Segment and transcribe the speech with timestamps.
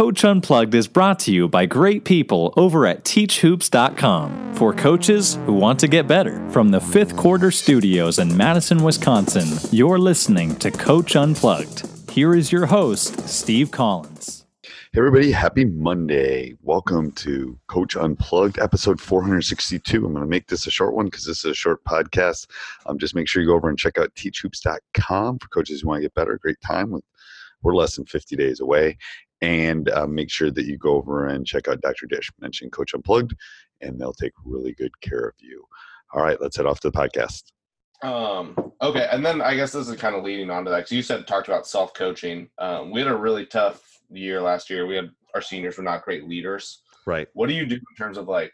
[0.00, 5.52] Coach Unplugged is brought to you by great people over at teachhoops.com for coaches who
[5.52, 6.48] want to get better.
[6.48, 11.86] From the fifth quarter studios in Madison, Wisconsin, you're listening to Coach Unplugged.
[12.10, 14.46] Here is your host, Steve Collins.
[14.62, 16.56] Hey, everybody, happy Monday.
[16.62, 20.06] Welcome to Coach Unplugged, episode 462.
[20.06, 22.46] I'm going to make this a short one because this is a short podcast.
[22.86, 25.98] Um, just make sure you go over and check out teachhoops.com for coaches who want
[25.98, 26.38] to get better.
[26.38, 27.04] Great time with
[27.62, 28.96] we're less than 50 days away
[29.42, 32.06] and uh, make sure that you go over and check out Dr.
[32.06, 33.34] Dish, mention Coach Unplugged,
[33.80, 35.64] and they'll take really good care of you.
[36.12, 37.44] All right, let's head off to the podcast.
[38.02, 40.92] Um, okay, and then I guess this is kind of leading on to that because
[40.92, 42.48] you said talked about self coaching.
[42.58, 44.86] Um, we had a really tough year last year.
[44.86, 46.82] We had our seniors were not great leaders.
[47.06, 47.28] Right.
[47.34, 48.52] What do you do in terms of like?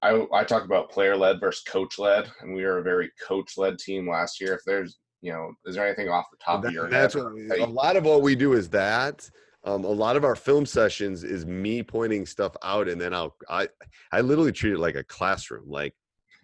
[0.00, 3.58] I I talk about player led versus coach led, and we were a very coach
[3.58, 4.54] led team last year.
[4.54, 7.24] If there's you know, is there anything off the top that, of your that's head?
[7.24, 9.28] What, a lot of what we do is that.
[9.64, 13.36] Um, a lot of our film sessions is me pointing stuff out, and then I'll
[13.48, 13.68] I
[14.12, 15.68] I literally treat it like a classroom.
[15.68, 15.94] Like,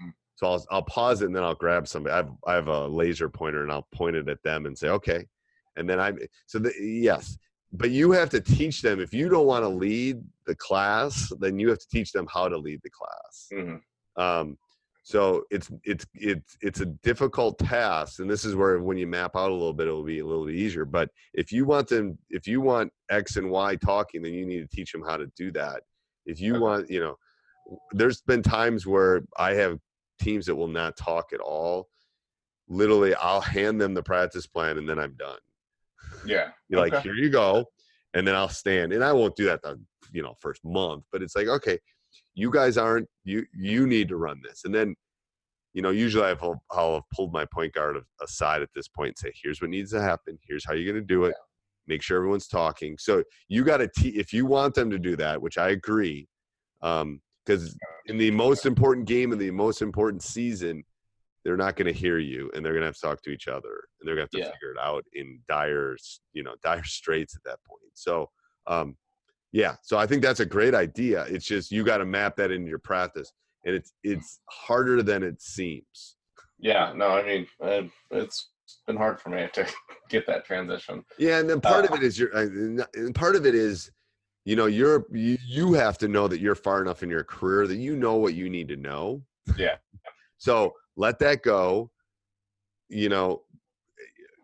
[0.03, 0.13] Mhm.
[0.35, 2.13] so I'll I'll pause it and then I'll grab somebody.
[2.13, 4.89] I have I have a laser pointer and I'll point it at them and say
[4.89, 5.27] okay,
[5.77, 7.39] and then I'm so the, yes.
[7.73, 9.01] But you have to teach them.
[9.01, 12.49] If you don't want to lead the class, then you have to teach them how
[12.49, 13.49] to lead the class.
[13.53, 13.83] Mhm.
[14.17, 14.59] Um,
[15.07, 19.37] so it's it's it's it's a difficult task, and this is where when you map
[19.37, 20.87] out a little bit, it'll be a little bit easier.
[20.87, 24.61] But if you want them, if you want X and Y talking, then you need
[24.61, 25.83] to teach them how to do that.
[26.25, 26.61] If you Okay.
[26.63, 27.17] want, you know,
[27.93, 29.79] there's been times where I have
[30.19, 31.89] teams that will not talk at all.
[32.67, 35.39] Literally, I'll hand them the practice plan, and then I'm done.
[36.25, 36.53] Yeah.
[36.71, 37.67] You're like, here you go.
[38.15, 38.95] And then I'll stand.
[38.95, 39.79] And I won't do that the
[40.13, 41.79] you know first month, but it's like, okay,
[42.35, 44.65] you guys aren't you you need to run this.
[44.65, 44.95] And then,
[45.73, 49.19] you know, usually I've I'll have pulled my point guard aside at this point and
[49.19, 50.39] say, here's what needs to happen.
[50.47, 51.35] Here's how you're gonna do it.
[51.87, 52.97] Make sure everyone's talking.
[52.99, 56.29] So you gotta te- if you want them to do that, which I agree,
[56.83, 57.77] um, because
[58.07, 60.85] in the most important game of the most important season,
[61.45, 63.49] they're not going to hear you and they're going to have to talk to each
[63.49, 64.53] other and they're going to have to Yeah.
[64.53, 65.95] figure it out in dire
[66.33, 68.31] you know dire straits at that point so
[68.67, 68.97] um
[69.55, 72.51] yeah so i think that's a great idea it's just you got to map that
[72.51, 73.33] into your practice
[73.65, 76.17] and it's it's harder than it seems
[76.59, 76.93] Yeah.
[76.95, 77.47] No, I mean,
[78.11, 78.39] it's
[78.87, 79.67] been hard for me to
[80.11, 81.05] get that transition.
[81.19, 83.91] yeah and then part Uh, of it is your and part of it is
[84.45, 87.67] you know you're you, you have to know that you're far enough in your career
[87.67, 89.23] that you know what you need to know
[89.57, 89.77] Yeah.
[90.39, 91.91] So let that go.
[92.89, 93.43] You know,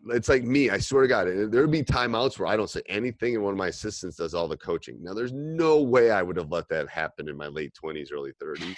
[0.09, 0.71] it's like me.
[0.71, 3.53] I swear to God, there would be timeouts where I don't say anything, and one
[3.53, 4.99] of my assistants does all the coaching.
[5.03, 8.33] Now, there's no way I would have let that happen in my late 20s, early
[8.43, 8.77] 30s,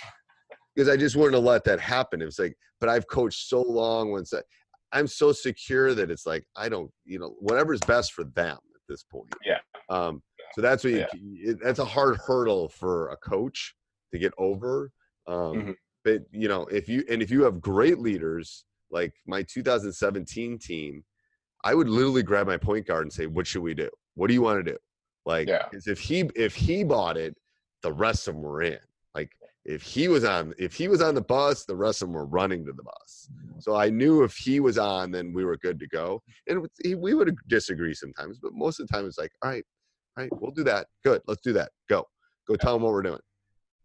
[0.74, 2.22] because I just wouldn't have let that happen.
[2.22, 4.10] It's like, but I've coached so long.
[4.10, 4.42] Once I,
[4.92, 8.80] I'm so secure that it's like I don't, you know, whatever's best for them at
[8.88, 9.34] this point.
[9.44, 9.58] Yeah.
[9.88, 10.22] Um.
[10.54, 11.52] So that's what you, Yeah.
[11.52, 13.74] it, that's a hard hurdle for a coach
[14.12, 14.90] to get over.
[15.26, 15.76] Um, Mhm.
[16.04, 21.04] but you know if you and if you have great leaders like my 2017 team
[21.64, 23.88] i would literally grab my point guard and say what should we do?
[24.14, 24.78] What do you want to do?
[25.24, 25.66] Like Yeah.
[25.72, 27.36] if he if he bought it
[27.82, 28.78] the rest of them were in.
[29.14, 29.30] Like
[29.64, 32.26] if he was on if he was on the bus the rest of them were
[32.26, 33.28] running to the bus.
[33.60, 36.22] So i knew if he was on then we were good to go.
[36.48, 39.64] And he, we would disagree sometimes but most of the time it's like all right
[40.16, 40.86] all right we'll do that.
[41.04, 41.70] Good let's do that.
[41.88, 42.06] Go.
[42.48, 43.20] Go tell him what we're doing.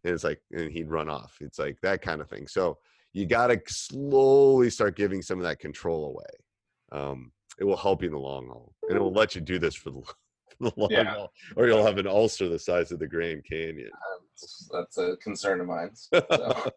[0.03, 1.37] And it's like and he'd run off.
[1.41, 2.47] It's like that kind of thing.
[2.47, 2.77] So
[3.13, 7.01] you got to slowly start giving some of that control away.
[7.01, 9.59] Um, it will help you in the long haul, and it will let you do
[9.59, 10.01] this for the,
[10.57, 11.03] for the long Yeah.
[11.05, 13.89] haul, or you'll have an ulcer the size of the Grand Canyon.
[14.35, 15.91] That's, that's a concern of mine.
[16.31, 16.71] So.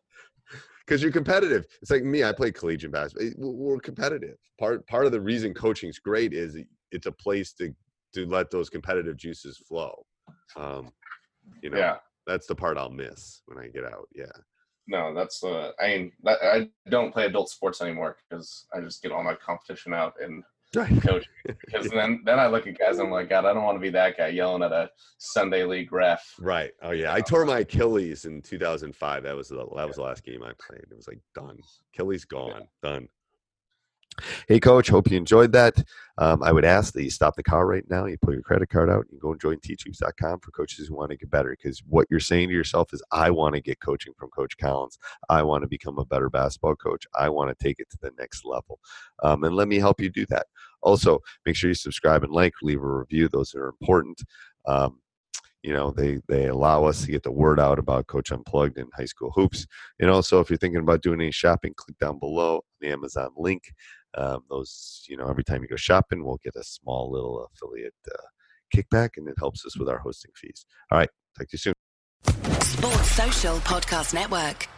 [0.86, 1.66] because you're competitive.
[1.82, 2.24] It's like me.
[2.24, 3.52] I play collegiate basketball.
[3.54, 4.36] We're competitive.
[4.58, 6.56] Part part of the reason coaching's great is
[6.90, 7.72] it's a place to
[8.14, 10.04] to let those competitive juices flow.
[10.56, 10.90] Um,
[11.62, 11.96] you know, yeah.
[12.26, 14.08] that's the part I'll miss when I get out.
[14.14, 14.24] Yeah,
[14.88, 19.00] No, that's uh, I mean, that, I don't play adult sports anymore because I just
[19.02, 20.42] get all my competition out in
[20.74, 21.02] right.
[21.02, 21.28] coaching.
[21.44, 23.80] Because then, then I look at guys, and I'm like, God, I don't want to
[23.80, 26.34] be that guy yelling at a Sunday league ref.
[26.38, 26.72] Right.
[26.82, 27.12] Oh yeah.
[27.12, 29.22] I um, tore my Achilles in 2005.
[29.22, 30.84] That was the that was the last game I played.
[30.90, 31.58] It was like done.
[31.94, 32.68] Achilles gone.
[32.82, 33.08] Done.
[34.48, 34.88] Hey, coach.
[34.88, 35.82] Hope you enjoyed that.
[36.18, 38.06] Um, I would ask that you stop the car right now.
[38.06, 39.06] You pull your credit card out.
[39.10, 41.50] You go and join teachhoops.com for coaches who want to get better.
[41.50, 44.98] Because what you're saying to yourself is, I want to get coaching from Coach Collins.
[45.28, 47.06] I want to become a better basketball coach.
[47.18, 48.80] I want to take it to the next level.
[49.22, 50.46] Um, and let me help you do that.
[50.82, 53.28] Also, make sure you subscribe and like, leave a review.
[53.28, 54.22] Those are important.
[54.66, 54.98] Um,
[55.62, 58.88] you know they they allow us to get the word out about coach unplugged in
[58.96, 59.66] high school hoops
[59.98, 63.72] and also if you're thinking about doing any shopping click down below the amazon link
[64.16, 67.94] um, those you know every time you go shopping we'll get a small little affiliate
[68.08, 68.26] uh,
[68.74, 71.74] kickback and it helps us with our hosting fees all right talk to you soon
[72.80, 74.68] Sports Social Podcast Network.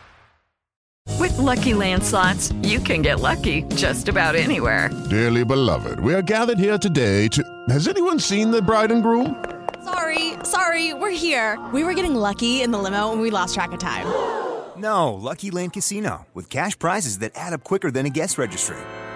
[1.19, 4.91] With Lucky Land slots, you can get lucky just about anywhere.
[5.11, 7.43] Dearly beloved, we are gathered here today to.
[7.69, 9.45] Has anyone seen the bride and groom?
[9.85, 11.61] Sorry, sorry, we're here.
[11.73, 14.07] We were getting lucky in the limo and we lost track of time.
[14.77, 18.79] No, Lucky Land Casino, with cash prizes that add up quicker than a guest registry.